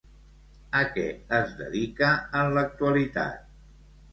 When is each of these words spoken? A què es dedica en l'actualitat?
A 0.77 0.81
què 0.95 1.03
es 1.41 1.53
dedica 1.59 2.09
en 2.41 2.51
l'actualitat? 2.59 3.53